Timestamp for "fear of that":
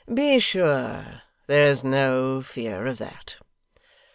2.41-3.37